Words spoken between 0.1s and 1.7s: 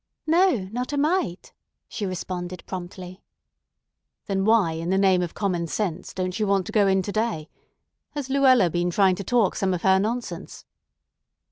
"No, not a mite,"